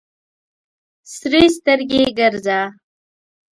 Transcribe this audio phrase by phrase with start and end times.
[1.15, 2.59] سرې سترګې ګرځه.